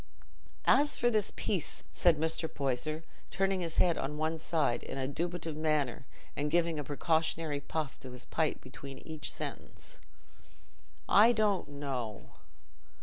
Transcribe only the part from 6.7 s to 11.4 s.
a precautionary puff to his pipe between each sentence, "I